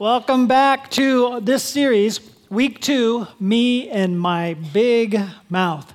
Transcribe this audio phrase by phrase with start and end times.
[0.00, 5.92] Welcome back to this series, week two Me and My Big Mouth.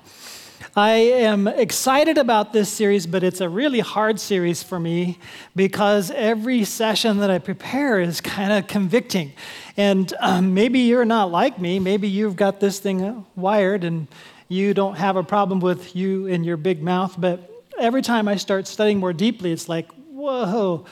[0.75, 5.18] I am excited about this series, but it's a really hard series for me
[5.55, 9.33] because every session that I prepare is kind of convicting.
[9.76, 11.80] And um, maybe you're not like me.
[11.80, 14.08] Maybe you've got this thing wired and
[14.48, 17.16] you don't have a problem with you and your big mouth.
[17.18, 17.50] But
[17.80, 20.86] every time I start studying more deeply, it's like, whoa,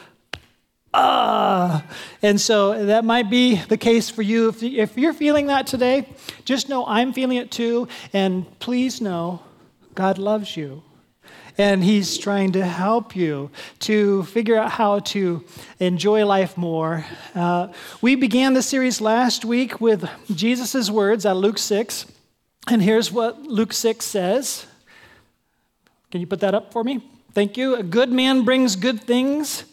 [0.93, 1.83] ah.
[2.21, 4.49] And so that might be the case for you.
[4.49, 6.07] If, if you're feeling that today,
[6.45, 7.87] just know I'm feeling it too.
[8.13, 9.41] And please know
[9.95, 10.83] God loves you.
[11.57, 15.43] And He's trying to help you to figure out how to
[15.79, 17.05] enjoy life more.
[17.35, 17.67] Uh,
[18.01, 22.07] we began the series last week with Jesus' words at Luke 6.
[22.69, 24.65] And here's what Luke 6 says.
[26.09, 27.07] Can you put that up for me?
[27.33, 27.75] Thank you.
[27.75, 29.65] A good man brings good things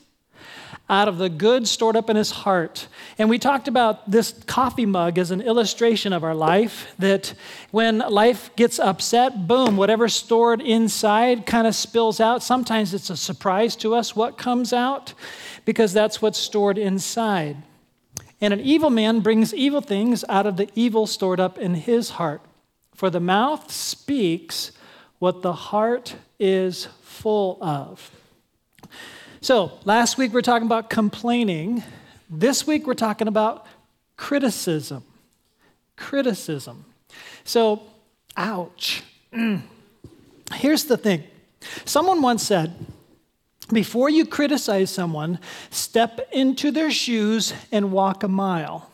[0.90, 2.88] out of the good stored up in his heart.
[3.16, 7.32] And we talked about this coffee mug as an illustration of our life that
[7.70, 12.42] when life gets upset, boom, whatever's stored inside kind of spills out.
[12.42, 15.14] Sometimes it's a surprise to us what comes out
[15.64, 17.56] because that's what's stored inside.
[18.40, 22.10] And an evil man brings evil things out of the evil stored up in his
[22.10, 22.42] heart.
[22.96, 24.72] For the mouth speaks
[25.20, 28.19] what the heart is full of.
[29.42, 31.82] So, last week we are talking about complaining.
[32.28, 33.66] This week we're talking about
[34.18, 35.02] criticism.
[35.96, 36.84] Criticism.
[37.44, 37.82] So,
[38.36, 39.02] ouch.
[39.32, 39.62] Mm.
[40.52, 41.24] Here's the thing
[41.86, 42.74] someone once said,
[43.72, 45.38] before you criticize someone,
[45.70, 48.90] step into their shoes and walk a mile.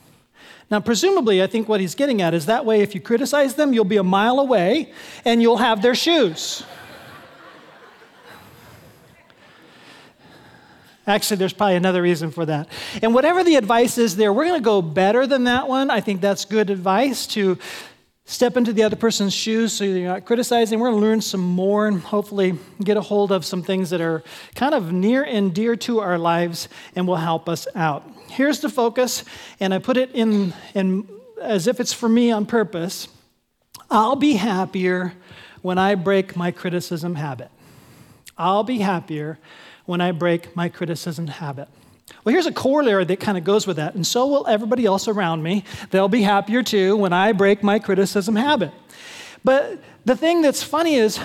[0.71, 3.73] Now, presumably, I think what he's getting at is that way, if you criticize them,
[3.73, 4.93] you'll be a mile away
[5.25, 6.65] and you'll have their shoes.
[11.07, 12.69] Actually, there's probably another reason for that.
[13.01, 15.91] And whatever the advice is there, we're going to go better than that one.
[15.91, 17.59] I think that's good advice to
[18.25, 20.81] step into the other person's shoes so you're not criticizing.
[20.81, 24.01] We're going to learn some more and hopefully get a hold of some things that
[24.01, 24.25] are
[24.57, 28.11] kind of near and dear to our lives and will help us out.
[28.29, 29.25] Here's the focus,
[29.61, 31.09] and I put it in, in
[31.41, 33.07] as if it's for me on purpose.
[33.89, 35.15] I'll be happier
[35.63, 37.51] when I break my criticism habit.
[38.37, 39.39] I'll be happier
[39.87, 41.69] when I break my criticism habit.
[42.25, 45.09] Well, here's a corollary that kind of goes with that, and so will everybody else
[45.09, 45.65] around me.
[45.91, 48.73] They'll be happier too when I break my criticism habit.
[49.43, 51.19] But the thing that's funny is,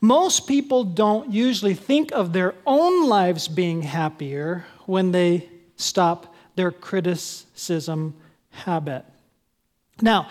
[0.00, 6.70] most people don't usually think of their own lives being happier when they stop their
[6.70, 8.14] criticism
[8.50, 9.04] habit.
[10.00, 10.28] Now,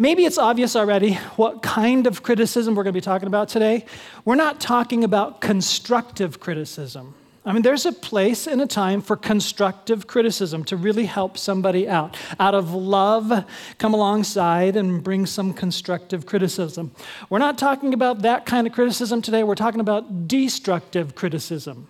[0.00, 3.84] Maybe it's obvious already what kind of criticism we're going to be talking about today.
[4.24, 7.12] We're not talking about constructive criticism.
[7.44, 11.86] I mean, there's a place and a time for constructive criticism to really help somebody
[11.86, 12.16] out.
[12.38, 13.44] Out of love,
[13.76, 16.92] come alongside and bring some constructive criticism.
[17.28, 19.42] We're not talking about that kind of criticism today.
[19.42, 21.88] We're talking about destructive criticism.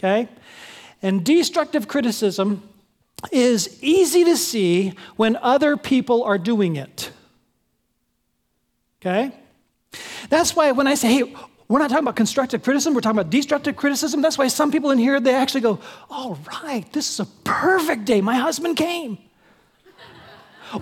[0.00, 0.28] Okay?
[1.02, 2.68] And destructive criticism
[3.30, 7.12] is easy to see when other people are doing it.
[9.00, 9.32] Okay?
[10.28, 11.34] That's why when I say, hey,
[11.68, 14.22] we're not talking about constructive criticism, we're talking about destructive criticism.
[14.22, 18.06] That's why some people in here, they actually go, all right, this is a perfect
[18.06, 18.20] day.
[18.20, 19.18] My husband came.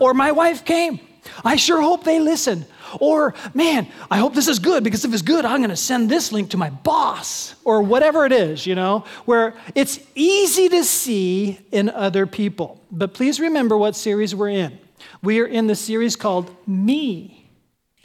[0.00, 1.00] or my wife came.
[1.44, 2.66] I sure hope they listen.
[3.00, 6.08] Or, man, I hope this is good because if it's good, I'm going to send
[6.08, 7.56] this link to my boss.
[7.64, 12.80] Or whatever it is, you know, where it's easy to see in other people.
[12.92, 14.78] But please remember what series we're in.
[15.20, 17.45] We are in the series called Me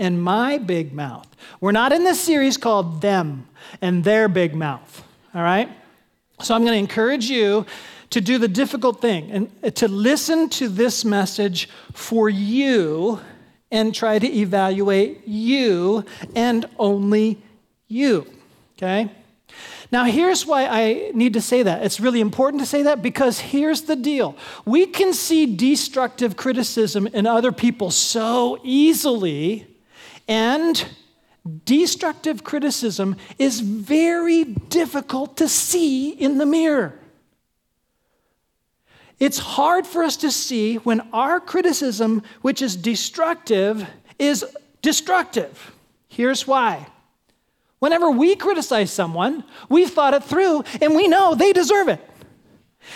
[0.01, 1.27] and my big mouth.
[1.61, 3.47] We're not in this series called Them
[3.81, 5.03] and Their Big Mouth,
[5.33, 5.69] all right?
[6.41, 7.67] So I'm going to encourage you
[8.09, 13.21] to do the difficult thing and uh, to listen to this message for you
[13.71, 16.03] and try to evaluate you
[16.35, 17.41] and only
[17.87, 18.25] you,
[18.77, 19.09] okay?
[19.91, 21.83] Now, here's why I need to say that.
[21.83, 24.35] It's really important to say that because here's the deal.
[24.65, 29.67] We can see destructive criticism in other people so easily
[30.31, 30.85] and
[31.65, 36.97] destructive criticism is very difficult to see in the mirror.
[39.19, 43.85] It's hard for us to see when our criticism, which is destructive,
[44.17, 44.45] is
[44.81, 45.75] destructive.
[46.07, 46.87] Here's why.
[47.79, 51.99] Whenever we criticize someone, we've thought it through and we know they deserve it.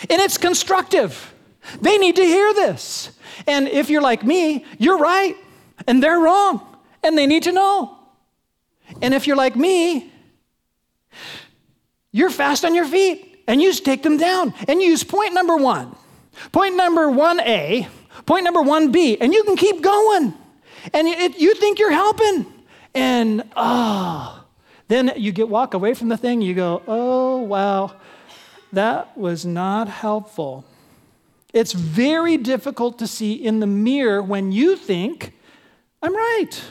[0.10, 1.34] And it's constructive.
[1.82, 3.12] They need to hear this.
[3.46, 5.36] And if you're like me, you're right
[5.86, 6.75] and they're wrong
[7.06, 7.98] and they need to know.
[9.02, 10.12] And if you're like me,
[12.12, 15.56] you're fast on your feet and you take them down and you use point number
[15.56, 15.96] one.
[16.52, 17.88] Point number 1A,
[18.26, 20.34] point number 1B, and you can keep going.
[20.94, 22.46] And it, you think you're helping.
[22.94, 24.44] And oh,
[24.88, 27.96] then you get walk away from the thing, you go, "Oh, wow.
[28.72, 30.66] That was not helpful."
[31.54, 35.32] It's very difficult to see in the mirror when you think,
[36.02, 36.62] I'm right.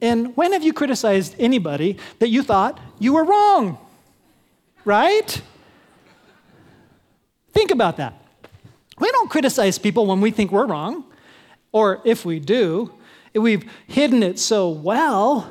[0.00, 3.78] And when have you criticized anybody that you thought you were wrong?
[4.84, 5.42] Right?
[7.52, 8.14] Think about that.
[8.98, 11.04] We don't criticize people when we think we're wrong,
[11.72, 12.92] or if we do,
[13.34, 15.50] we've hidden it so well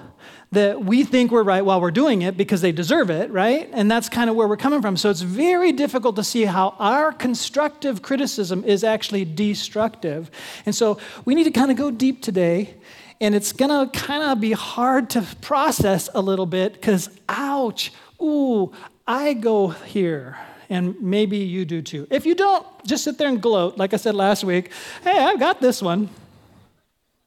[0.51, 3.69] that we think we're right while we're doing it because they deserve it, right?
[3.73, 4.95] And that's kind of where we're coming from.
[4.95, 10.31] So it's very difficult to see how our constructive criticism is actually destructive.
[10.65, 12.75] And so we need to kind of go deep today.
[13.19, 17.91] And it's to kind of be hard to process a little bit because, ouch,
[18.21, 18.71] ooh,
[19.07, 20.37] I go here.
[20.69, 22.07] And maybe you do too.
[22.11, 24.71] If you don't, just sit there and gloat, like I said last week.
[25.03, 26.09] Hey, I've got this one.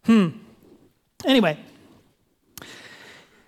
[0.05, 0.29] Hmm.
[1.27, 1.59] Anyway,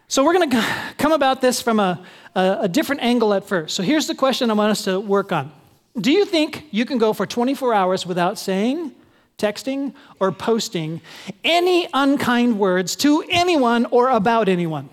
[0.08, 0.62] so we're going to
[0.98, 2.04] come about this from a,
[2.34, 3.74] a, a, different angle at first.
[3.74, 5.50] So here's the question I want us to work on
[5.98, 8.94] Do you think you can go for 24 hours without saying,
[9.42, 11.00] texting, or posting
[11.44, 14.88] any unkind words to anyone or about anyone?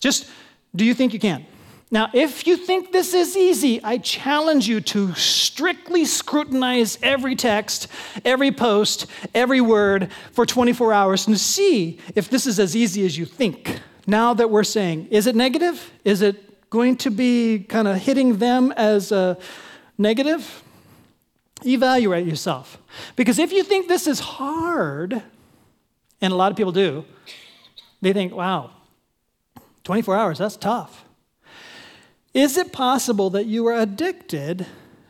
[0.00, 0.28] Just
[0.74, 1.46] do you think you can?
[1.90, 7.88] Now, if you think this is easy, I challenge you to strictly scrutinize every text,
[8.26, 13.16] every post, every word for 24 hours and see if this is as easy as
[13.16, 13.80] you think.
[14.06, 15.90] Now that we're saying, is it negative?
[16.04, 19.38] Is it going to be kind of hitting them as a
[19.96, 20.62] negative?
[21.64, 22.78] Evaluate yourself.
[23.16, 25.22] Because if you think this is hard,
[26.20, 27.04] and a lot of people do,
[28.00, 28.70] they think, wow,
[29.84, 31.04] 24 hours, that's tough.
[32.34, 34.66] Is it possible that you are addicted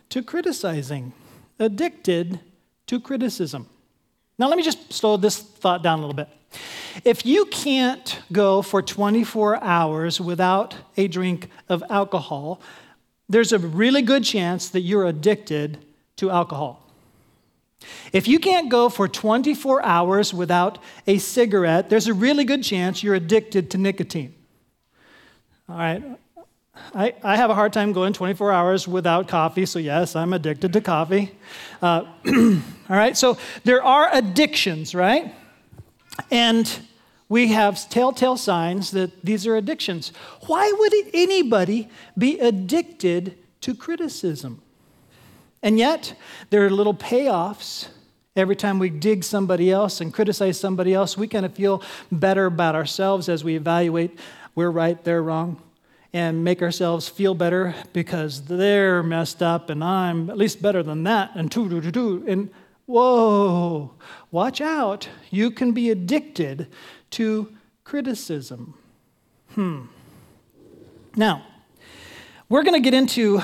[0.08, 1.12] to criticizing?
[1.58, 2.40] Addicted
[2.86, 3.68] to criticism.
[4.38, 6.28] Now, let me just slow this thought down a little bit.
[7.04, 12.60] If you can't go for 24 hours without a drink of alcohol,
[13.28, 15.84] there's a really good chance that you're addicted
[16.19, 16.85] to alcohol.
[18.12, 23.03] If you can't go for 24 hours without a cigarette, there's a really good chance
[23.03, 24.35] you're addicted to nicotine.
[25.69, 26.03] All right,
[26.94, 30.73] I, I have a hard time going 24 hours without coffee, so yes, I'm addicted
[30.73, 31.32] to coffee.
[31.82, 35.35] Uh, all right, so there are addictions, right?
[36.31, 36.81] And
[37.29, 40.12] we have telltale signs that these are addictions.
[40.47, 44.62] Why would anybody be addicted to criticism?
[45.62, 46.14] And yet,
[46.50, 47.88] there are little payoffs.
[48.37, 51.82] Every time we dig somebody else and criticize somebody else, we kind of feel
[52.12, 54.19] better about ourselves as we evaluate
[54.58, 55.62] we're right, they're wrong
[56.12, 61.05] and make ourselves feel better because they're messed up and I'm at least better than
[61.05, 62.50] that and two do do do and
[62.87, 63.93] whoa
[64.32, 65.08] watch out.
[65.31, 66.66] You can be addicted
[67.10, 68.75] to criticism.
[69.50, 69.82] Hmm.
[71.14, 71.44] Now
[72.49, 73.40] we're going to get into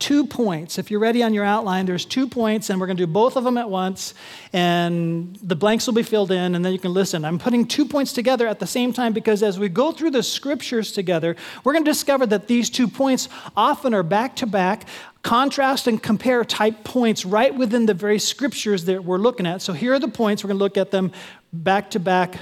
[0.00, 0.78] two points.
[0.78, 3.36] If you're ready on your outline, there's two points, and we're going to do both
[3.36, 4.14] of them at once,
[4.52, 7.24] and the blanks will be filled in, and then you can listen.
[7.24, 10.22] I'm putting two points together at the same time because as we go through the
[10.22, 14.88] scriptures together, we're going to discover that these two points often are back to back,
[15.22, 19.60] contrast and compare type points right within the very scriptures that we're looking at.
[19.62, 20.42] So here are the points.
[20.42, 21.12] We're going to look at them
[21.52, 22.38] back to back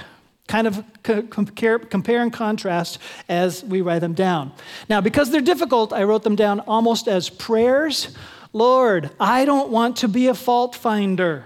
[0.49, 2.97] kind of compare, compare and contrast
[3.29, 4.51] as we write them down.
[4.89, 8.17] Now, because they're difficult, I wrote them down almost as prayers.
[8.51, 11.45] Lord, I don't want to be a fault finder.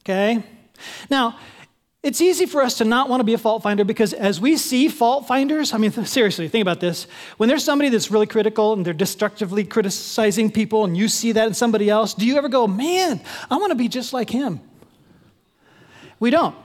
[0.00, 0.42] Okay?
[1.08, 1.38] Now,
[2.02, 4.56] it's easy for us to not want to be a fault finder because as we
[4.56, 7.06] see fault finders, I mean, seriously, think about this.
[7.36, 11.46] When there's somebody that's really critical and they're destructively criticizing people and you see that
[11.46, 14.60] in somebody else, do you ever go, man, I want to be just like him?
[16.18, 16.56] We don't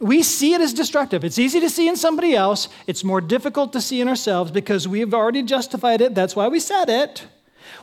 [0.00, 1.24] we see it as destructive.
[1.24, 4.86] It's easy to see in somebody else, it's more difficult to see in ourselves because
[4.86, 6.14] we've already justified it.
[6.14, 7.26] That's why we said it.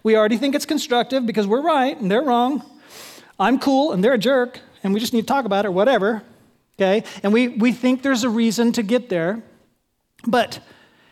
[0.02, 2.64] We already think it's constructive because we're right and they're wrong.
[3.40, 5.72] I'm cool and they're a jerk, and we just need to talk about it or
[5.72, 6.24] whatever.
[6.78, 7.04] Okay?
[7.24, 9.44] And we, we think there's a reason to get there.
[10.26, 10.60] But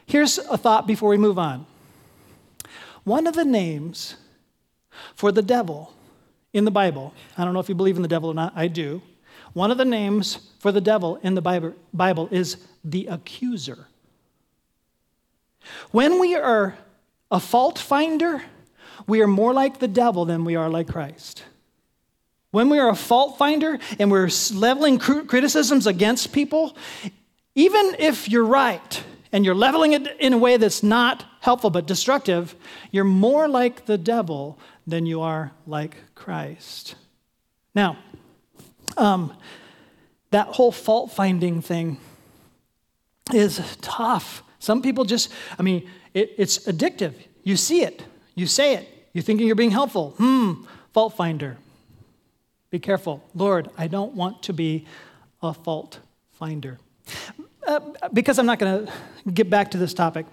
[0.06, 1.66] here's a thought before we move on.
[3.04, 4.16] One of the names
[5.16, 5.94] for the devil
[6.54, 8.68] in the Bible, I don't know if you believe in the devil or not, I
[8.68, 9.02] do.
[9.54, 13.88] One of the names for the devil in the Bible is the accuser.
[15.92, 16.78] When we are
[17.32, 18.44] a fault finder,
[19.08, 21.44] we are more like the devil than we are like Christ.
[22.52, 26.76] When we are a fault finder and we're leveling criticisms against people,
[27.56, 31.88] even if you're right and you're leveling it in a way that's not helpful but
[31.88, 32.56] destructive,
[32.92, 36.96] you're more like the devil than you are like Christ.
[37.74, 37.98] Now,
[38.98, 39.34] um,
[40.32, 41.98] that whole fault finding thing
[43.34, 44.44] is tough.
[44.60, 47.14] Some people just, I mean, it, it's addictive.
[47.44, 48.04] You see it,
[48.36, 50.12] you say it, you're thinking you're being helpful.
[50.18, 51.58] Hmm, fault finder.
[52.70, 53.24] Be careful.
[53.36, 54.88] Lord, I don't want to be
[55.42, 56.00] a fault
[56.32, 56.80] finder.
[57.68, 57.80] Uh,
[58.12, 60.26] because I'm not going to get back to this topic,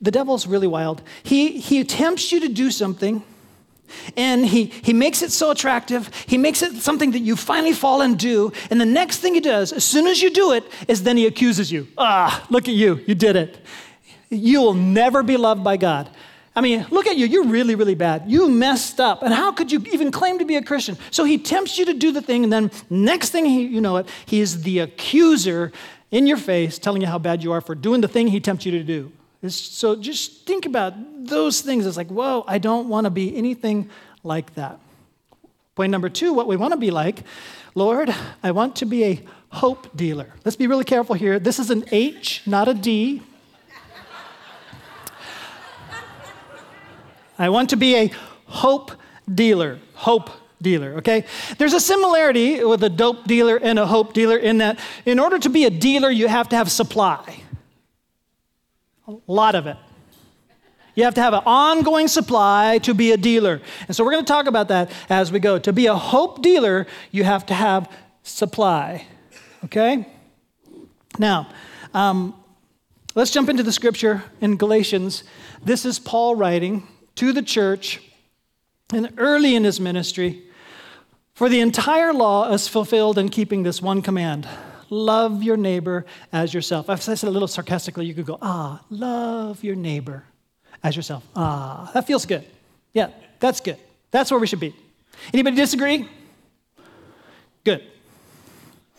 [0.00, 1.02] the devil's really wild.
[1.22, 3.22] He, he tempts you to do something,
[4.16, 6.10] and he, he makes it so attractive.
[6.26, 8.52] He makes it something that you finally fall and do.
[8.70, 11.26] And the next thing he does, as soon as you do it, is then he
[11.26, 11.88] accuses you.
[11.96, 13.00] Ah, look at you.
[13.06, 13.58] You did it.
[14.30, 16.10] You will never be loved by God.
[16.54, 17.26] I mean, look at you.
[17.26, 18.24] You're really, really bad.
[18.26, 19.22] You messed up.
[19.22, 20.98] And how could you even claim to be a Christian?
[21.12, 23.98] So he tempts you to do the thing, and then next thing he, you know
[23.98, 25.70] it, he is the accuser
[26.10, 28.66] in your face telling you how bad you are for doing the thing he tempts
[28.66, 29.12] you to do.
[29.42, 30.94] It's, so just think about
[31.26, 31.86] those things.
[31.86, 33.88] It's like, whoa, I don't want to be anything
[34.24, 34.80] like that.
[35.76, 37.22] Point number two, what we want to be like,
[37.74, 40.34] Lord, I want to be a hope dealer.
[40.44, 41.38] Let's be really careful here.
[41.38, 43.22] This is an H, not a D.
[47.38, 48.10] I want to be a
[48.46, 48.90] hope
[49.32, 49.78] dealer.
[49.94, 50.30] Hope
[50.60, 51.24] dealer, okay?
[51.56, 55.38] There's a similarity with a dope dealer and a hope dealer in that in order
[55.38, 57.42] to be a dealer, you have to have supply.
[59.08, 59.76] A lot of it.
[60.94, 63.62] You have to have an ongoing supply to be a dealer.
[63.86, 65.58] And so we're going to talk about that as we go.
[65.58, 67.90] To be a hope dealer, you have to have
[68.22, 69.06] supply,
[69.64, 70.06] okay?
[71.18, 71.48] Now,
[71.94, 72.34] um,
[73.14, 75.24] let's jump into the scripture in Galatians.
[75.64, 78.02] This is Paul writing to the church
[78.92, 80.42] and early in his ministry.
[81.32, 84.46] For the entire law is fulfilled in keeping this one command
[84.90, 86.88] love your neighbor as yourself.
[86.88, 88.06] I've said it a little sarcastically.
[88.06, 90.24] You could go, ah, love your neighbor
[90.82, 91.24] as yourself.
[91.34, 92.44] Ah, that feels good.
[92.92, 93.78] Yeah, that's good.
[94.10, 94.74] That's where we should be.
[95.32, 96.08] Anybody disagree?
[97.64, 97.82] Good.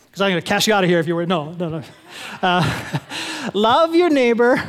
[0.06, 1.26] Because I'm going to cash you out of here if you were.
[1.26, 1.82] No, no, no.
[2.42, 2.98] Uh,
[3.54, 4.62] love your neighbor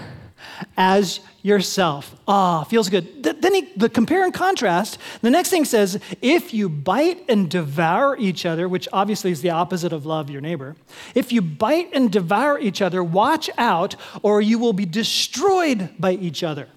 [0.78, 2.16] as yourself.
[2.28, 3.24] Ah, feels good.
[3.24, 7.50] Th- then he, the compare and contrast, the next thing says, if you bite and
[7.50, 10.76] devour each other, which obviously is the opposite of love your neighbor,
[11.16, 16.14] if you bite and devour each other, watch out, or you will be destroyed by
[16.14, 16.68] each other.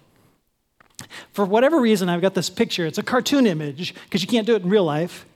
[1.32, 2.86] For whatever reason, I've got this picture.
[2.86, 5.26] It's a cartoon image because you can't do it in real life.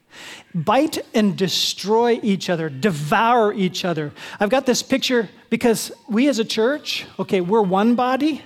[0.55, 4.13] Bite and destroy each other, devour each other.
[4.41, 8.43] I've got this picture because we as a church, okay, we're one body,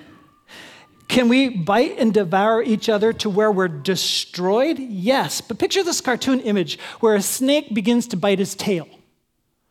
[1.12, 4.78] can we bite and devour each other to where we're destroyed?
[4.78, 5.42] Yes.
[5.42, 8.88] But picture this cartoon image where a snake begins to bite his tail.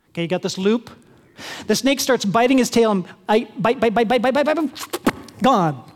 [0.10, 0.92] Okay, you got this loop?
[1.66, 5.14] The snake starts biting his tail and bite, bite, bite, bite, bite, bite, bite, bite,
[5.42, 5.92] gone.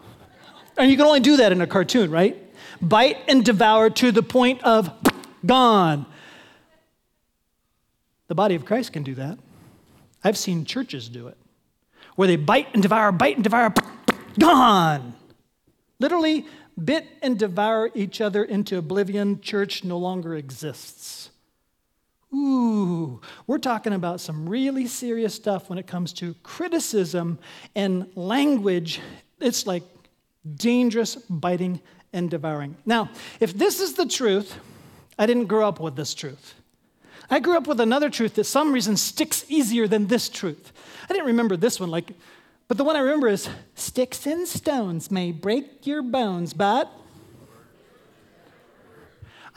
[0.77, 2.35] And you can only do that in a cartoon, right?
[2.81, 4.89] Bite and devour to the point of
[5.45, 6.07] gone.
[8.29, 9.37] The body of Christ can do that.
[10.23, 11.37] I've seen churches do it,
[12.15, 13.71] where they bite and devour, bite and devour,
[14.39, 15.13] gone.
[15.99, 16.45] Literally,
[16.83, 19.41] bit and devour each other into oblivion.
[19.41, 21.29] Church no longer exists.
[22.33, 27.39] Ooh, we're talking about some really serious stuff when it comes to criticism
[27.75, 28.99] and language.
[29.39, 29.83] It's like
[30.55, 31.79] dangerous biting
[32.11, 32.75] and devouring.
[32.85, 33.09] Now,
[33.39, 34.59] if this is the truth,
[35.17, 36.55] I didn't grow up with this truth.
[37.29, 40.73] I grew up with another truth that some reason sticks easier than this truth.
[41.09, 42.11] I didn't remember this one like
[42.67, 46.91] but the one I remember is sticks and stones may break your bones, but.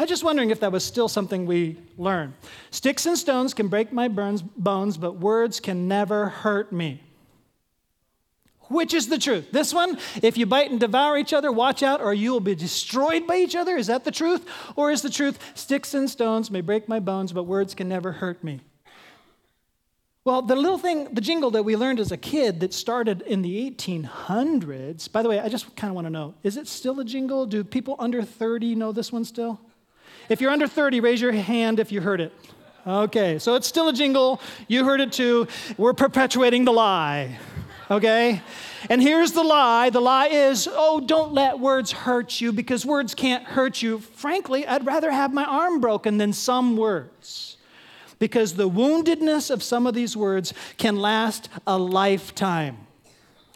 [0.00, 2.34] I'm just wondering if that was still something we learn.
[2.70, 7.02] Sticks and stones can break my burns, bones, but words can never hurt me.
[8.68, 9.50] Which is the truth?
[9.50, 12.54] This one, if you bite and devour each other, watch out, or you will be
[12.54, 13.76] destroyed by each other.
[13.76, 14.46] Is that the truth?
[14.76, 18.12] Or is the truth, sticks and stones may break my bones, but words can never
[18.12, 18.60] hurt me?
[20.28, 23.40] Well, the little thing, the jingle that we learned as a kid that started in
[23.40, 27.00] the 1800s, by the way, I just kind of want to know is it still
[27.00, 27.46] a jingle?
[27.46, 29.58] Do people under 30 know this one still?
[30.28, 32.34] If you're under 30, raise your hand if you heard it.
[32.86, 34.42] Okay, so it's still a jingle.
[34.66, 35.48] You heard it too.
[35.78, 37.38] We're perpetuating the lie.
[37.90, 38.42] Okay?
[38.90, 43.14] And here's the lie the lie is, oh, don't let words hurt you because words
[43.14, 44.00] can't hurt you.
[44.00, 47.56] Frankly, I'd rather have my arm broken than some words
[48.18, 52.78] because the woundedness of some of these words can last a lifetime.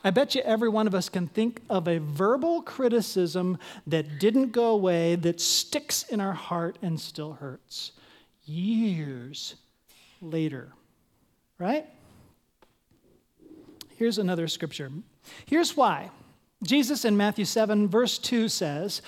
[0.04, 4.50] I bet you every one of us can think of a verbal criticism that didn't
[4.50, 7.92] go away, that sticks in our heart and still hurts
[8.44, 9.54] years
[10.20, 10.72] later.
[11.58, 11.86] Right?
[13.96, 14.90] Here's another scripture
[15.46, 16.10] Here's why.
[16.64, 19.02] Jesus in Matthew 7, verse 2 says,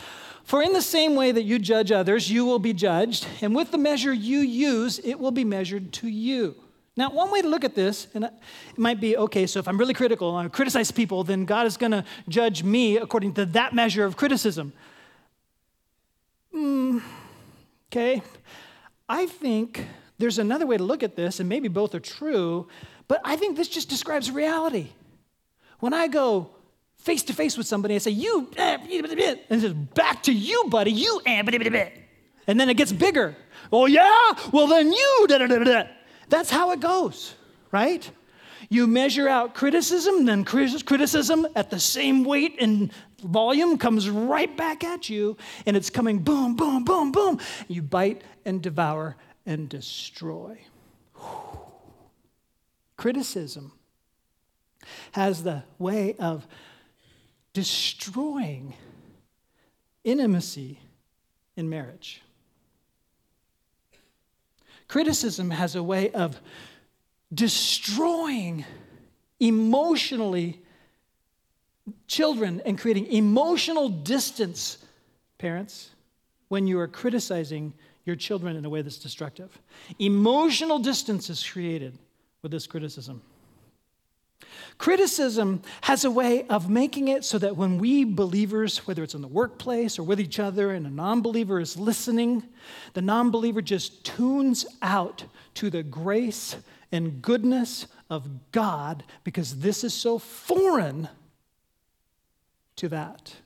[0.45, 3.71] For in the same way that you judge others, you will be judged, and with
[3.71, 6.55] the measure you use, it will be measured to you.
[6.97, 8.33] Now, one way to look at this, and it
[8.77, 11.77] might be okay, so if I'm really critical and I criticize people, then God is
[11.77, 14.73] going to judge me according to that measure of criticism.
[16.55, 17.03] Mm,
[17.91, 18.23] okay.
[19.09, 19.87] I think
[20.19, 22.69] there's another way to look at this, and maybe both are true,
[23.09, 24.91] but I think this just describes reality.
[25.81, 26.51] When I go
[27.05, 29.73] face to face with somebody, I say, You, eh, eh, eh, eh and it says,
[29.73, 31.43] Back to you, buddy, you, eh,
[32.47, 33.37] and then it gets bigger.
[33.73, 34.33] Oh, yeah?
[34.53, 35.27] Well, then you.
[36.29, 37.35] That's how it goes,
[37.71, 38.09] right?
[38.71, 42.91] You measure out criticism, then criticism at the same weight and
[43.23, 47.39] volume comes right back at you, and it's coming boom, boom, boom, boom.
[47.69, 50.59] You bite and devour and destroy.
[52.97, 53.73] Criticism
[55.13, 56.47] has the way of
[57.55, 58.75] destroying
[60.05, 60.79] intimacy
[61.57, 62.21] in marriage.
[64.89, 66.39] Criticism has a way of
[67.33, 68.65] destroying
[69.41, 70.61] emotionally
[72.07, 74.79] children and creating emotional distance,
[75.39, 75.91] parents,
[76.49, 77.73] when you are criticizing
[78.05, 79.59] your children in a way that's destructive.
[79.99, 81.99] Emotional distance is created
[82.43, 83.23] with this criticism.
[84.79, 89.23] Criticism has a way of making it so that when we believers, whether it's in
[89.23, 92.43] the workplace or with each other, and a non believer is listening,
[92.95, 95.25] the non believer just tunes out
[95.55, 96.57] to the grace
[96.91, 101.09] and goodness of God because this is so foreign
[102.77, 103.37] to that.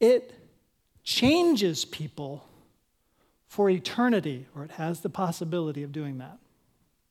[0.00, 0.34] It
[1.02, 2.46] changes people
[3.46, 6.38] for eternity, or it has the possibility of doing that.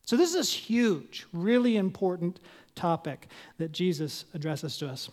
[0.06, 2.40] So, this is huge, really important
[2.76, 5.10] topic that Jesus addresses to us.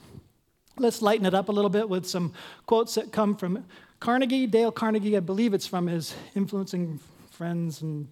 [0.79, 2.33] Let's lighten it up a little bit with some
[2.67, 3.65] quotes that come from
[4.01, 5.17] Carnegie, Dale Carnegie.
[5.17, 6.99] I believe it's from his Influencing
[7.31, 8.09] Friends and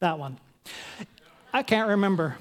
[0.00, 0.38] that one.
[1.52, 2.36] I can't remember.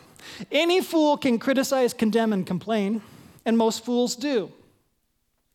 [0.51, 3.01] Any fool can criticize, condemn, and complain,
[3.45, 4.51] and most fools do.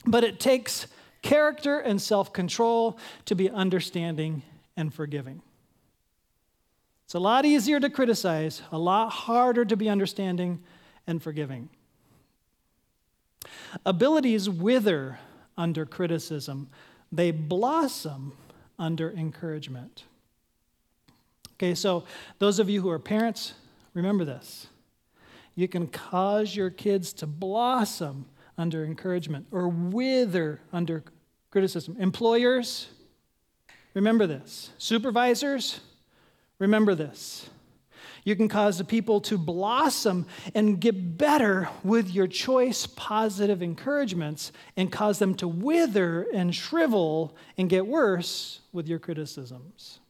[0.07, 0.87] But it takes
[1.22, 4.42] character and self control to be understanding
[4.76, 5.42] and forgiving.
[7.11, 10.62] It's a lot easier to criticize, a lot harder to be understanding
[11.09, 11.68] and forgiving.
[13.85, 15.18] Abilities wither
[15.59, 16.68] under criticism,
[17.11, 18.35] they blossom
[18.79, 20.05] under encouragement.
[21.55, 22.05] Okay, so
[22.38, 23.55] those of you who are parents,
[23.92, 24.68] remember this.
[25.57, 31.03] You can cause your kids to blossom under encouragement or wither under
[31.51, 31.96] criticism.
[31.99, 32.87] Employers,
[33.94, 34.70] remember this.
[34.79, 35.81] Supervisors,
[36.61, 37.49] Remember this.
[38.23, 44.53] You can cause the people to blossom and get better with your choice positive encouragements
[44.77, 50.01] and cause them to wither and shrivel and get worse with your criticisms.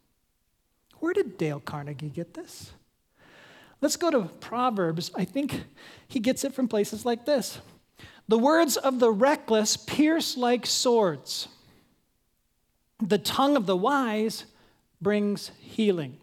[0.99, 2.73] Where did Dale Carnegie get this?
[3.81, 5.11] Let's go to Proverbs.
[5.15, 5.65] I think
[6.09, 7.61] he gets it from places like this
[8.29, 11.47] The words of the reckless pierce like swords,
[13.01, 14.47] the tongue of the wise
[15.01, 16.20] brings healing.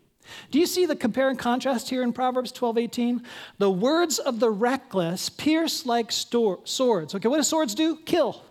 [0.51, 3.23] Do you see the compare and contrast here in Proverbs 12 18?
[3.57, 7.15] The words of the reckless pierce like swords.
[7.15, 7.97] Okay, what do swords do?
[7.97, 8.43] Kill.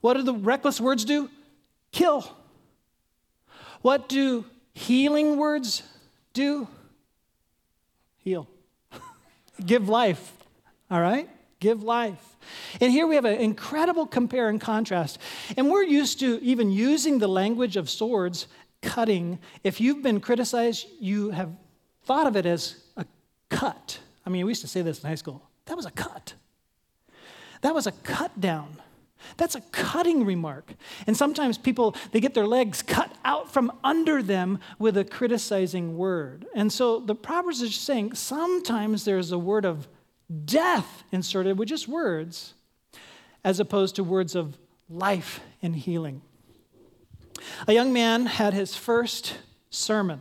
[0.00, 1.30] What do the reckless words do?
[1.92, 2.30] Kill.
[3.82, 5.82] What do healing words
[6.32, 6.68] do?
[8.18, 8.48] Heal.
[9.64, 10.32] Give life.
[10.90, 11.28] All right?
[11.60, 12.36] Give life.
[12.80, 15.18] And here we have an incredible compare and contrast.
[15.56, 18.46] And we're used to even using the language of swords
[18.82, 19.38] cutting.
[19.64, 21.50] If you've been criticized, you have
[22.04, 23.04] thought of it as a
[23.48, 23.98] cut.
[24.24, 25.42] I mean, we used to say this in high school.
[25.66, 26.34] That was a cut.
[27.62, 28.80] That was a cut down.
[29.36, 30.72] That's a cutting remark.
[31.06, 35.96] And sometimes people, they get their legs cut out from under them with a criticizing
[35.96, 36.46] word.
[36.54, 39.88] And so the Proverbs is saying sometimes there's a word of
[40.44, 42.54] death inserted with just words,
[43.44, 44.58] as opposed to words of
[44.88, 46.22] life and healing.
[47.66, 49.36] A young man had his first
[49.70, 50.20] sermon.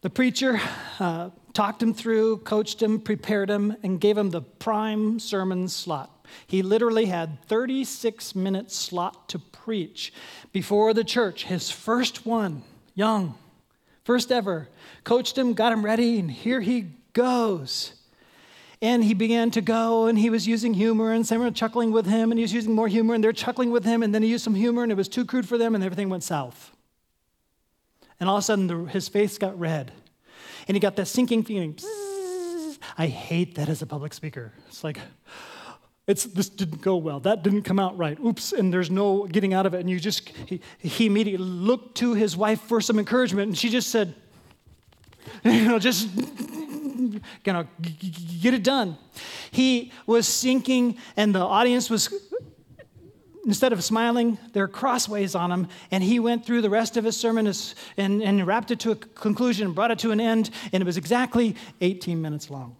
[0.00, 0.60] The preacher
[1.00, 6.26] uh, talked him through, coached him, prepared him, and gave him the prime sermon slot.
[6.46, 10.12] He literally had 36 minute slot to preach
[10.52, 12.62] before the church, his first one,
[12.94, 13.34] young,
[14.04, 14.68] first ever.
[15.04, 17.94] Coached him, got him ready, and here he goes.
[18.80, 22.06] And he began to go, and he was using humor, and some were chuckling with
[22.06, 24.28] him, and he was using more humor, and they're chuckling with him, and then he
[24.28, 26.70] used some humor, and it was too crude for them, and everything went south.
[28.20, 29.92] And all of a sudden, the, his face got red.
[30.68, 31.78] and he got that sinking feeling.
[32.96, 34.52] I hate that as a public speaker.
[34.68, 34.98] It's like,
[36.06, 37.20] it's, this didn't go well.
[37.20, 38.18] That didn't come out right.
[38.20, 39.80] Oops, and there's no getting out of it.
[39.80, 43.68] And you just, he, he immediately looked to his wife for some encouragement, and she
[43.68, 44.14] just said,
[45.44, 46.08] you know, just,
[47.46, 47.66] know,
[48.40, 48.98] get it done.
[49.50, 52.12] He was sinking, and the audience was
[53.48, 55.68] instead of smiling, they're crossways on him.
[55.90, 57.50] And he went through the rest of his sermon
[57.96, 60.50] and, and wrapped it to a conclusion and brought it to an end.
[60.70, 62.76] And it was exactly 18 minutes long.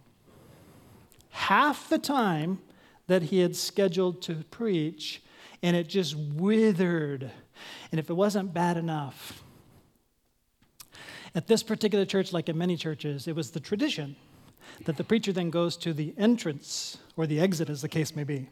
[1.30, 2.60] Half the time
[3.06, 5.22] that he had scheduled to preach,
[5.62, 7.30] and it just withered.
[7.90, 9.42] And if it wasn't bad enough,
[11.38, 14.16] at this particular church, like in many churches, it was the tradition
[14.86, 18.24] that the preacher then goes to the entrance or the exit, as the case may
[18.24, 18.48] be,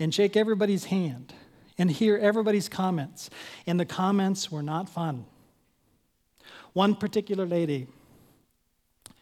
[0.00, 1.32] and shake everybody's hand
[1.78, 3.30] and hear everybody's comments.
[3.64, 5.24] And the comments were not fun.
[6.72, 7.86] One particular lady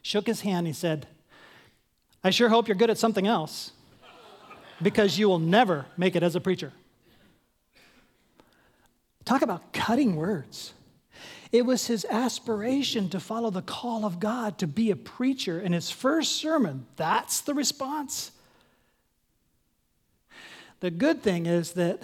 [0.00, 0.66] shook his hand.
[0.66, 1.06] He said,
[2.24, 3.72] I sure hope you're good at something else
[4.80, 6.72] because you will never make it as a preacher.
[9.26, 10.72] Talk about cutting words.
[11.54, 15.60] It was his aspiration to follow the call of God to be a preacher.
[15.60, 18.32] In his first sermon, that's the response.
[20.80, 22.02] The good thing is that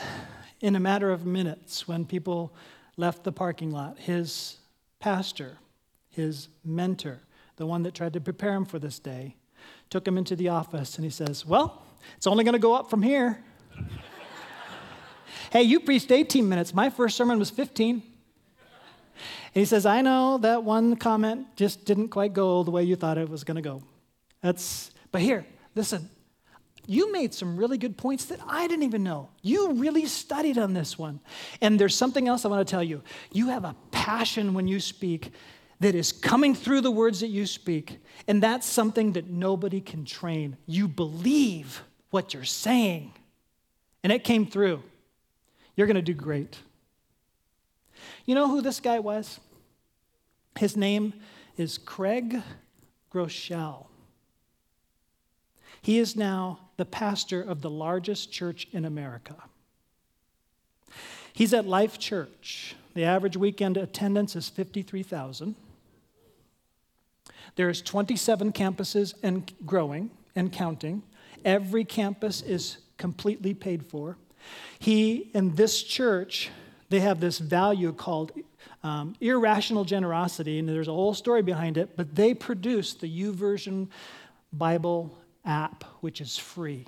[0.61, 2.55] in a matter of minutes, when people
[2.97, 4.59] left the parking lot, his
[5.01, 5.59] pastor,
[6.11, 7.19] his mentor,
[7.57, 9.35] the one that tried to prepare him for this day,
[9.89, 11.83] took him into the office and he says, Well,
[12.17, 13.43] it's only going to go up from here.
[15.51, 16.73] hey, you preached 18 minutes.
[16.73, 18.10] My first sermon was 15.
[19.55, 22.97] And he says, I know that one comment just didn't quite go the way you
[22.97, 23.83] thought it was going to go.
[24.43, 26.09] That's, but here, listen,
[26.87, 29.29] you made some really good points that I didn't even know.
[29.43, 31.21] You really studied on this one.
[31.61, 33.03] And there's something else I want to tell you.
[33.31, 35.33] You have a passion when you speak
[35.81, 38.01] that is coming through the words that you speak.
[38.29, 40.57] And that's something that nobody can train.
[40.67, 43.13] You believe what you're saying.
[44.03, 44.83] And it came through.
[45.77, 46.59] You're going to do great.
[48.27, 49.41] You know who this guy was?
[50.59, 51.15] His name
[51.57, 52.43] is Craig
[53.13, 53.87] Groeschel.
[55.83, 59.37] He is now the pastor of the largest church in America.
[61.33, 62.75] He's at Life Church.
[62.95, 65.55] The average weekend attendance is 53,000.
[67.57, 71.03] There's 27 campuses and growing and counting.
[71.45, 74.19] Every campus is completely paid for.
[74.79, 76.51] He and this church,
[76.91, 78.33] they have this value called
[78.83, 83.89] um, irrational generosity, and there's a whole story behind it, but they produce the YouVersion
[84.53, 86.87] Bible app, which is free.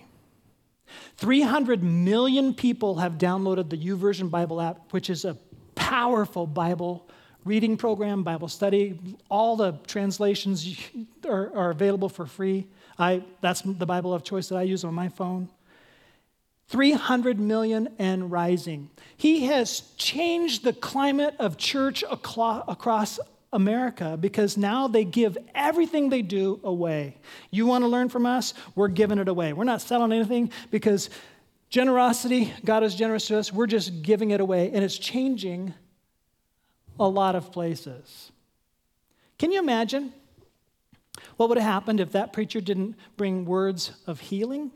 [1.16, 5.36] 300 million people have downloaded the YouVersion Bible app, which is a
[5.74, 7.08] powerful Bible
[7.44, 8.98] reading program, Bible study.
[9.30, 10.76] All the translations
[11.28, 12.66] are, are available for free.
[12.98, 15.48] I, that's the Bible of choice that I use on my phone.
[16.68, 18.90] 300 million and rising.
[19.16, 23.20] He has changed the climate of church across
[23.52, 27.18] America because now they give everything they do away.
[27.50, 28.54] You want to learn from us?
[28.74, 29.52] We're giving it away.
[29.52, 31.10] We're not selling anything because
[31.68, 33.52] generosity, God is generous to us.
[33.52, 35.74] We're just giving it away, and it's changing
[36.98, 38.32] a lot of places.
[39.38, 40.12] Can you imagine
[41.36, 44.72] what would have happened if that preacher didn't bring words of healing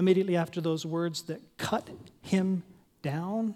[0.00, 1.88] immediately after those words that cut
[2.22, 2.64] him
[3.02, 3.54] down?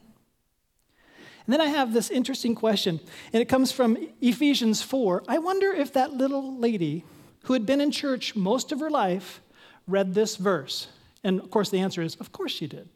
[1.46, 3.00] And then I have this interesting question,
[3.32, 5.24] and it comes from Ephesians 4.
[5.26, 7.04] I wonder if that little lady
[7.44, 9.40] who had been in church most of her life
[9.86, 10.88] read this verse.
[11.22, 12.88] And of course, the answer is, of course she did.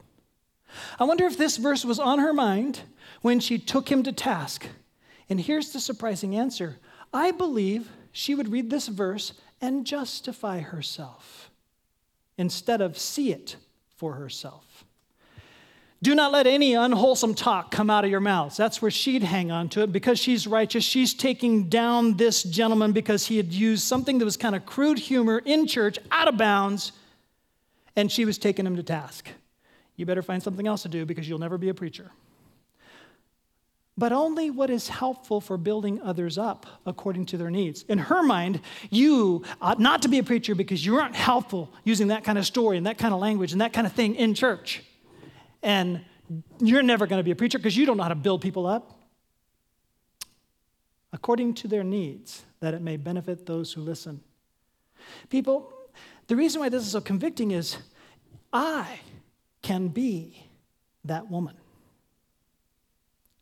[0.99, 2.83] I wonder if this verse was on her mind
[3.21, 4.67] when she took him to task.
[5.29, 6.79] And here's the surprising answer
[7.13, 11.51] I believe she would read this verse and justify herself
[12.39, 13.57] instead of see it
[13.97, 14.85] for herself.
[16.01, 18.57] Do not let any unwholesome talk come out of your mouths.
[18.57, 19.91] That's where she'd hang on to it.
[19.91, 24.37] Because she's righteous, she's taking down this gentleman because he had used something that was
[24.37, 26.93] kind of crude humor in church, out of bounds,
[27.97, 29.29] and she was taking him to task.
[29.97, 32.13] You better find something else to do because you'll never be a preacher.
[33.99, 37.83] But only what is helpful for building others up according to their needs.
[37.83, 42.09] In her mind, you ought not to be a preacher because you aren't helpful using
[42.09, 44.35] that kind of story and that kind of language and that kind of thing in
[44.35, 44.85] church
[45.63, 46.05] and
[46.61, 48.67] you're never going to be a preacher because you don't know how to build people
[48.67, 49.01] up.
[51.13, 54.21] According to their needs, that it may benefit those who listen.
[55.31, 55.73] People,
[56.27, 57.79] the reason why this is so convicting is
[58.53, 59.01] I
[59.63, 60.45] can be
[61.05, 61.57] that woman.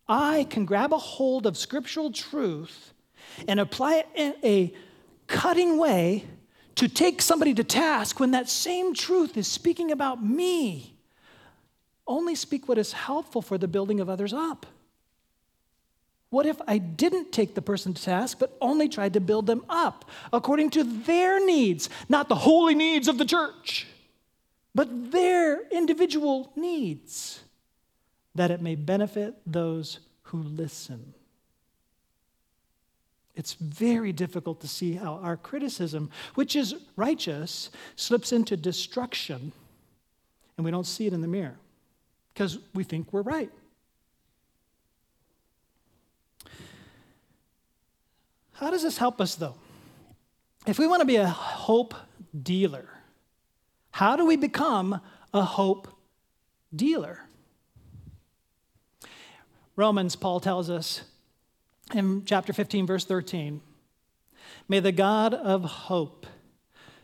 [0.09, 2.93] I can grab a hold of scriptural truth
[3.49, 4.75] and apply it in a
[5.27, 6.25] cutting way
[6.77, 10.97] to take somebody to task when that same truth is speaking about me.
[12.07, 14.67] Only speak what is helpful for the building of others up.
[16.31, 19.65] What if I didn't take the person to task, but only tried to build them
[19.69, 23.87] up according to their needs, not the holy needs of the church,
[24.75, 27.41] but their individual needs,
[28.37, 31.15] that it may benefit those who listen?
[33.35, 39.53] It's very difficult to see how our criticism, which is righteous, slips into destruction
[40.57, 41.57] and we don't see it in the mirror
[42.33, 43.51] because we think we're right.
[48.53, 49.55] How does this help us, though?
[50.67, 51.95] If we want to be a hope
[52.43, 52.89] dealer,
[53.91, 55.01] how do we become
[55.35, 55.89] a hope
[56.75, 57.26] dealer?
[59.77, 61.03] Romans, Paul tells us
[61.95, 63.61] in chapter 15, verse 13
[64.69, 66.27] May the God of hope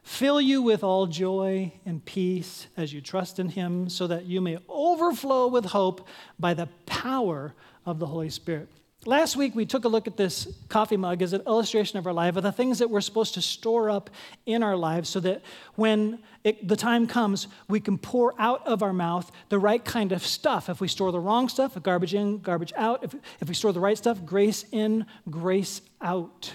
[0.02, 4.40] fill you with all joy and peace as you trust in him, so that you
[4.40, 6.08] may overflow with hope
[6.38, 7.54] by the power
[7.84, 8.68] of the Holy Spirit.
[9.04, 12.12] Last week, we took a look at this coffee mug as an illustration of our
[12.12, 14.10] life, of the things that we're supposed to store up
[14.46, 15.42] in our lives so that
[15.74, 20.12] when it, the time comes, we can pour out of our mouth the right kind
[20.12, 20.68] of stuff.
[20.68, 23.02] If we store the wrong stuff, garbage in, garbage out.
[23.02, 26.52] If, if we store the right stuff, grace in, grace out.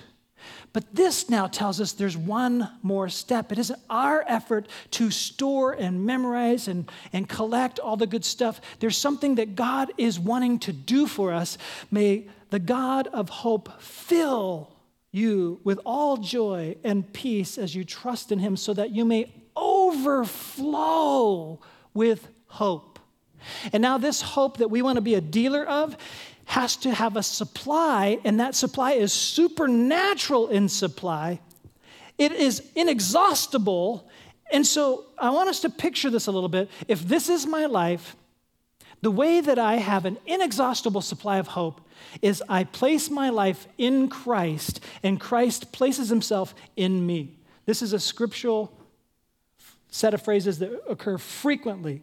[0.72, 3.52] But this now tells us there's one more step.
[3.52, 8.62] It isn't our effort to store and memorize and, and collect all the good stuff.
[8.80, 11.58] There's something that God is wanting to do for us.
[11.92, 14.72] May the God of hope fill
[15.12, 19.32] you with all joy and peace as you trust in him, so that you may
[19.56, 21.60] overflow
[21.94, 23.00] with hope.
[23.72, 25.98] And now, this hope that we want to be a dealer of
[26.46, 31.40] has to have a supply, and that supply is supernatural in supply.
[32.18, 34.10] It is inexhaustible.
[34.52, 36.70] And so, I want us to picture this a little bit.
[36.88, 38.16] If this is my life,
[39.02, 41.82] the way that I have an inexhaustible supply of hope
[42.22, 47.38] is I place my life in Christ, and Christ places himself in me.
[47.66, 48.72] This is a scriptural
[49.90, 52.02] set of phrases that occur frequently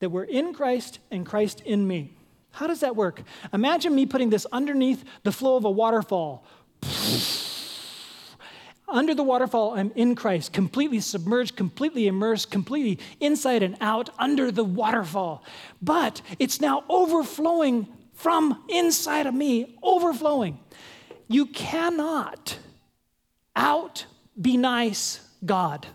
[0.00, 2.12] that we're in Christ and Christ in me.
[2.52, 3.22] How does that work?
[3.52, 6.44] Imagine me putting this underneath the flow of a waterfall.
[8.88, 14.50] Under the waterfall, I'm in Christ, completely submerged, completely immersed, completely inside and out under
[14.50, 15.44] the waterfall.
[15.80, 17.86] But it's now overflowing
[18.20, 20.60] from inside of me, overflowing.
[21.26, 22.58] You cannot
[23.56, 24.04] out
[24.38, 25.86] be nice God.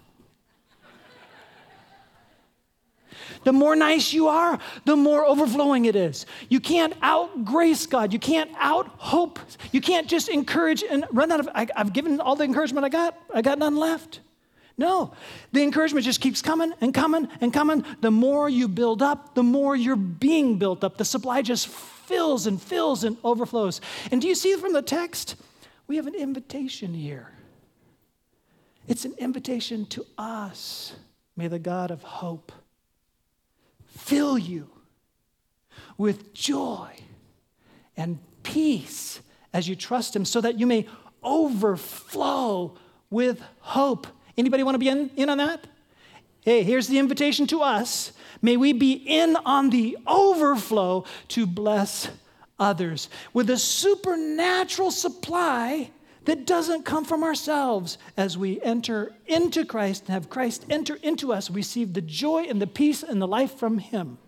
[3.43, 6.25] The more nice you are, the more overflowing it is.
[6.49, 8.11] You can't out grace God.
[8.11, 9.38] You can't out hope.
[9.71, 11.49] You can't just encourage and run out of.
[11.53, 13.15] I, have given all the encouragement I got.
[13.31, 14.21] I got none left.
[14.79, 15.13] No,
[15.51, 17.85] the encouragement just keeps coming and coming and coming.
[18.01, 20.97] The more you build up, the more you're being built up.
[20.97, 21.67] The supply just
[22.05, 23.81] fills and fills and overflows.
[24.11, 25.35] And do you see from the text?
[25.87, 27.31] We have an invitation here.
[28.87, 30.93] It's an invitation to us.
[31.35, 32.51] May the God of hope
[33.85, 34.69] fill you
[35.97, 36.91] with joy
[37.97, 39.21] and peace
[39.53, 40.87] as you trust him so that you may
[41.23, 42.75] overflow
[43.09, 44.07] with hope.
[44.37, 45.65] Anybody want to be in, in on that?
[46.45, 48.12] Hey, here's the invitation to us.
[48.39, 52.08] May we be in on the overflow to bless
[52.60, 55.89] others with a supernatural supply
[56.25, 57.97] that doesn't come from ourselves.
[58.15, 62.43] As we enter into Christ and have Christ enter into us, we receive the joy
[62.43, 64.19] and the peace and the life from Him.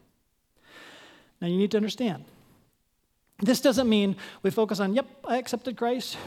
[1.39, 2.25] Now, you need to understand
[3.37, 6.17] this doesn't mean we focus on, yep, I accepted Christ.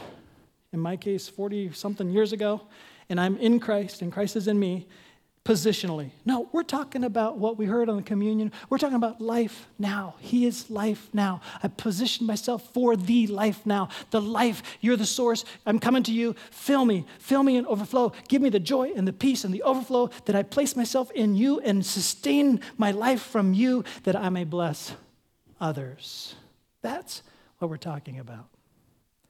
[0.71, 2.61] In my case, 40 something years ago,
[3.09, 4.87] and I'm in Christ, and Christ is in me
[5.43, 6.11] positionally.
[6.23, 8.51] No, we're talking about what we heard on the communion.
[8.69, 10.15] We're talking about life now.
[10.19, 11.41] He is life now.
[11.63, 13.89] I position myself for the life now.
[14.11, 15.43] The life, you're the source.
[15.65, 16.35] I'm coming to you.
[16.51, 18.13] Fill me, fill me and overflow.
[18.27, 21.35] Give me the joy and the peace and the overflow that I place myself in
[21.35, 24.93] you and sustain my life from you that I may bless
[25.59, 26.35] others.
[26.81, 27.23] That's
[27.57, 28.47] what we're talking about.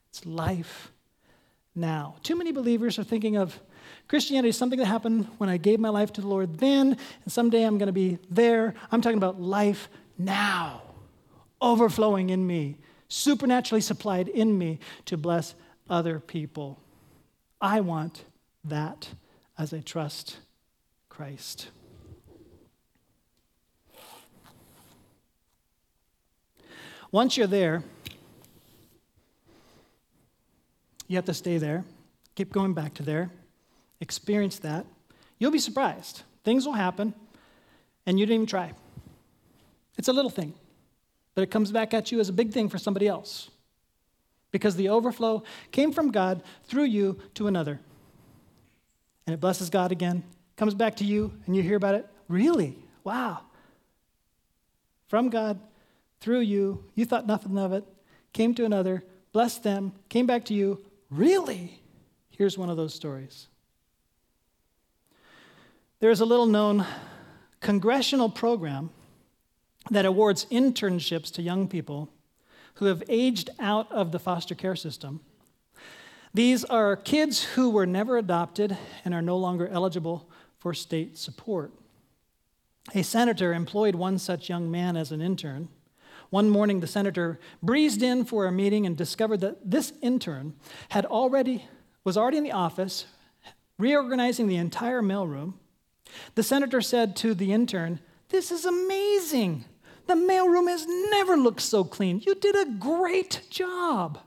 [0.10, 0.92] It's life
[1.74, 2.16] now.
[2.22, 3.60] Too many believers are thinking of
[4.12, 7.32] Christianity is something that happened when I gave my life to the Lord then, and
[7.32, 8.74] someday I'm going to be there.
[8.92, 10.82] I'm talking about life now,
[11.62, 12.76] overflowing in me,
[13.08, 15.56] supernaturally supplied in me to bless
[15.90, 16.78] other people.
[17.62, 18.26] I want
[18.66, 19.08] that
[19.58, 20.40] as I trust
[21.08, 21.70] Christ.
[27.14, 27.82] Once you're there,
[31.08, 31.86] you have to stay there
[32.36, 33.30] keep going back to there,
[34.02, 34.86] experience that,
[35.40, 36.24] you'll be surprised.
[36.44, 37.14] Things will happen,
[38.06, 38.74] and you didn't even try.
[39.98, 40.54] It's a little thing,
[41.36, 43.50] but it comes back at you as a big thing for somebody else
[44.52, 47.80] because the overflow came from God through you to another.
[49.26, 50.24] And it blesses God again,
[50.58, 52.08] comes back to you, and you hear about it.
[52.28, 52.78] Really?
[53.04, 53.42] Wow.
[55.08, 55.60] From God,
[56.20, 57.86] through you, you thought nothing of it,
[58.34, 60.84] came to another, blessed them, came back to you.
[61.10, 61.82] Really?
[62.30, 63.48] Here's one of those stories.
[66.02, 66.84] There's a little known
[67.60, 68.90] congressional program
[69.92, 72.10] that awards internships to young people
[72.76, 75.20] who have aged out of the foster care system.
[76.34, 81.72] These are kids who were never adopted and are no longer eligible for state support.
[82.96, 85.70] A senator employed one such young man as an intern.
[86.32, 90.56] One morning, the senator breezed in for a meeting and discovered that this intern
[90.90, 91.68] had already,
[92.04, 93.06] was already in the office,
[93.78, 95.54] reorganizing the entire mailroom.
[96.36, 99.66] The senator said to the intern, This is amazing.
[100.08, 102.22] The mailroom has never looked so clean.
[102.26, 104.20] You did a great job.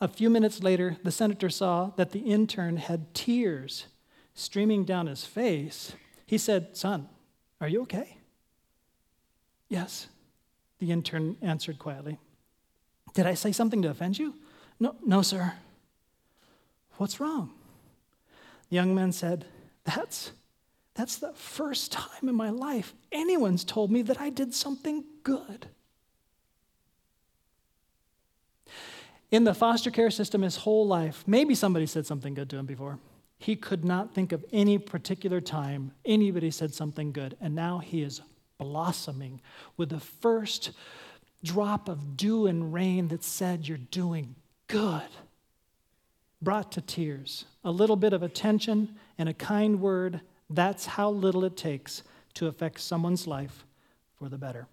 [0.00, 3.86] A few minutes later, the senator saw that the intern had tears
[4.34, 5.92] streaming down his face.
[6.26, 7.08] He said, Son,
[7.60, 8.16] are you okay?
[9.68, 10.08] Yes,
[10.78, 12.18] the intern answered quietly.
[13.14, 14.34] Did I say something to offend you?
[14.78, 15.52] No, no, sir.
[16.96, 17.50] What's wrong?
[18.70, 19.44] The young man said,
[19.84, 20.32] That's
[21.00, 25.66] that's the first time in my life anyone's told me that I did something good.
[29.30, 32.66] In the foster care system, his whole life, maybe somebody said something good to him
[32.66, 32.98] before.
[33.38, 37.34] He could not think of any particular time anybody said something good.
[37.40, 38.20] And now he is
[38.58, 39.40] blossoming
[39.78, 40.72] with the first
[41.42, 44.34] drop of dew and rain that said, You're doing
[44.66, 45.08] good.
[46.42, 47.46] Brought to tears.
[47.64, 52.02] A little bit of attention and a kind word that's how little it takes
[52.34, 53.64] to affect someone's life
[54.18, 54.66] for the better.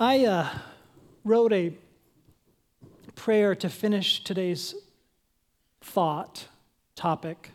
[0.00, 0.48] I uh,
[1.24, 1.72] wrote a
[3.14, 4.74] prayer to finish today's
[5.80, 6.46] thought
[6.94, 7.50] topic.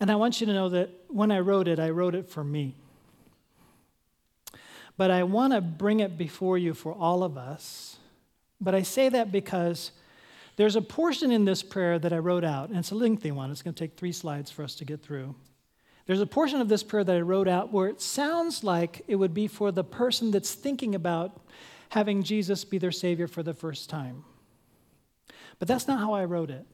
[0.00, 2.42] And I want you to know that when I wrote it, I wrote it for
[2.42, 2.74] me.
[4.96, 7.98] But I want to bring it before you for all of us.
[8.60, 9.92] But I say that because
[10.56, 13.50] there's a portion in this prayer that I wrote out, and it's a lengthy one.
[13.50, 15.34] It's going to take three slides for us to get through.
[16.06, 19.16] There's a portion of this prayer that I wrote out where it sounds like it
[19.16, 21.40] would be for the person that's thinking about
[21.90, 24.24] having Jesus be their Savior for the first time.
[25.58, 26.64] But that's not how I wrote it.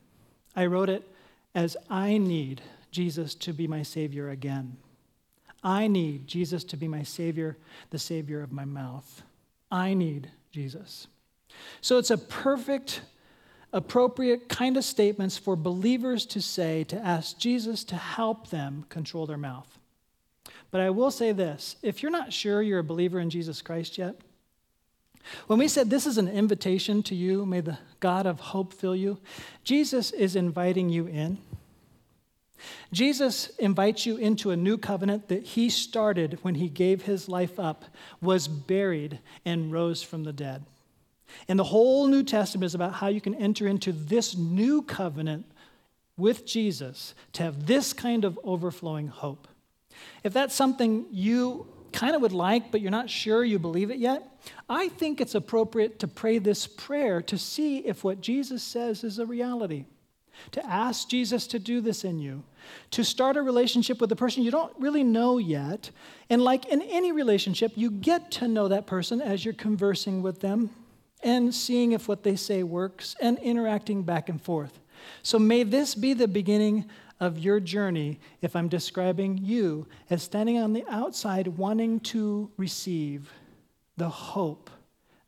[0.54, 1.08] I wrote it
[1.54, 4.76] as I need Jesus to be my Savior again.
[5.64, 7.56] I need Jesus to be my Savior,
[7.90, 9.22] the Savior of my mouth.
[9.70, 11.06] I need Jesus.
[11.80, 13.02] So it's a perfect
[13.72, 19.26] appropriate kind of statements for believers to say to ask Jesus to help them control
[19.26, 19.78] their mouth.
[20.70, 23.98] But I will say this if you're not sure you're a believer in Jesus Christ
[23.98, 24.16] yet,
[25.46, 28.96] when we said this is an invitation to you, may the God of hope fill
[28.96, 29.18] you,
[29.64, 31.38] Jesus is inviting you in.
[32.92, 37.58] Jesus invites you into a new covenant that he started when he gave his life
[37.58, 37.84] up,
[38.20, 40.64] was buried, and rose from the dead.
[41.48, 45.46] And the whole New Testament is about how you can enter into this new covenant
[46.16, 49.48] with Jesus to have this kind of overflowing hope.
[50.24, 53.98] If that's something you kind of would like, but you're not sure you believe it
[53.98, 59.04] yet, I think it's appropriate to pray this prayer to see if what Jesus says
[59.04, 59.84] is a reality.
[60.52, 62.42] To ask Jesus to do this in you,
[62.92, 65.90] to start a relationship with a person you don't really know yet.
[66.30, 70.40] And like in any relationship, you get to know that person as you're conversing with
[70.40, 70.70] them
[71.22, 74.80] and seeing if what they say works and interacting back and forth.
[75.22, 76.88] So may this be the beginning
[77.20, 83.32] of your journey if I'm describing you as standing on the outside wanting to receive
[83.96, 84.70] the hope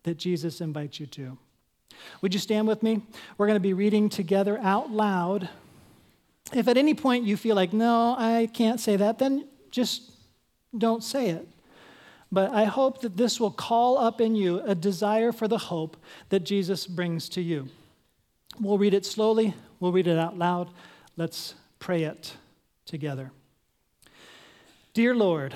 [0.03, 1.39] that Jesus invites you to.
[2.21, 3.03] Would you stand with me?
[3.39, 5.49] We're going to be reading together out loud.
[6.53, 10.11] If at any point you feel like, no, I can't say that, then just
[10.77, 11.47] don't say it.
[12.35, 15.97] But I hope that this will call up in you a desire for the hope
[16.31, 17.69] that Jesus brings to you.
[18.61, 20.71] We'll read it slowly, we'll read it out loud.
[21.17, 22.35] Let's pray it
[22.87, 23.31] together.
[24.95, 25.55] Dear Lord,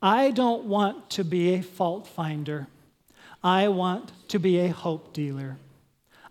[0.00, 2.68] I don't want to be a fault finder.
[3.42, 5.56] I want to be a hope dealer.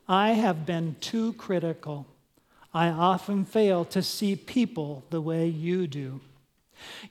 [0.08, 2.06] I have been too critical.
[2.74, 6.22] I often fail to see people the way you do.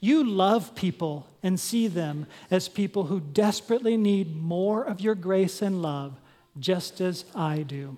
[0.01, 5.63] You love people and see them as people who desperately need more of your grace
[5.63, 6.15] and love,
[6.59, 7.97] just as I do.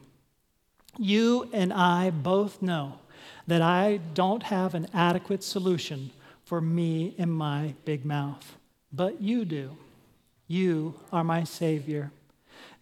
[0.98, 2.98] You and I both know
[3.46, 6.10] that I don't have an adequate solution
[6.44, 8.56] for me and my big mouth,
[8.92, 9.76] but you do.
[10.46, 12.10] You are my Savior.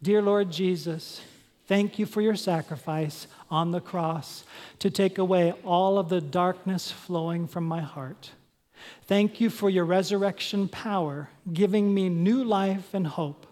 [0.03, 1.20] Dear Lord Jesus,
[1.66, 4.45] thank you for your sacrifice on the cross
[4.78, 8.30] to take away all of the darkness flowing from my heart.
[9.07, 13.47] Thank you for your resurrection power, giving me new life and hope.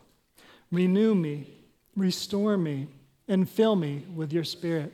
[0.70, 1.55] Renew me,
[1.97, 2.89] restore me,
[3.28, 4.93] and fill me with your spirit.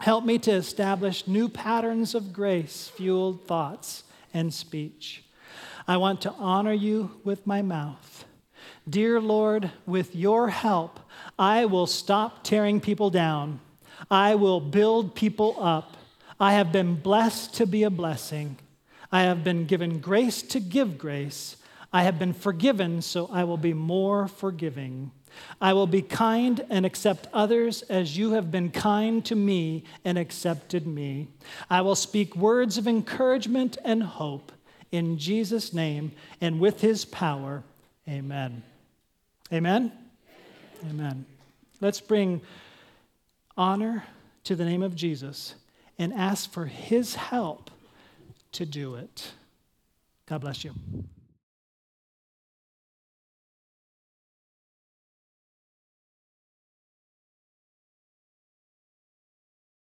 [0.00, 5.24] Help me to establish new patterns of grace fueled thoughts and speech.
[5.86, 8.24] I want to honor you with my mouth.
[8.88, 10.98] Dear Lord, with your help,
[11.38, 13.60] I will stop tearing people down.
[14.10, 15.96] I will build people up.
[16.40, 18.58] I have been blessed to be a blessing.
[19.12, 21.56] I have been given grace to give grace.
[21.92, 25.12] I have been forgiven, so I will be more forgiving.
[25.60, 30.16] I will be kind and accept others as you have been kind to me and
[30.16, 31.28] accepted me.
[31.68, 34.52] I will speak words of encouragement and hope
[34.90, 37.62] in Jesus' name and with his power.
[38.08, 38.62] Amen.
[39.52, 39.92] Amen.
[40.88, 41.26] Amen.
[41.80, 42.40] Let's bring
[43.56, 44.04] honor
[44.44, 45.54] to the name of Jesus
[45.98, 47.70] and ask for his help
[48.52, 49.32] to do it.
[50.26, 50.72] God bless you.